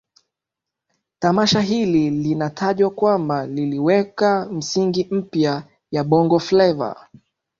Tamasha 1.19 1.61
hili 1.61 2.09
linatajwa 2.09 2.89
kwamba 2.89 3.47
liliweka 3.47 4.45
misingi 4.45 5.07
mipya 5.11 5.63
ya 5.91 6.03
Bongo 6.03 6.39
Fleva 6.39 7.07